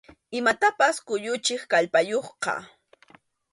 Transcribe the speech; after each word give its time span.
Imatapas 0.39 0.95
kuyuchiq 1.07 1.61
kallpayuqqa. 1.71 2.53